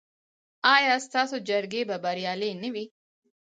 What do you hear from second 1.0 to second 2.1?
ستاسو جرګې به